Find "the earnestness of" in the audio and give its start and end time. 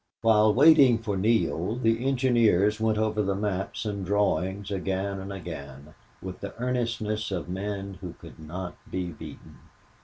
6.39-7.47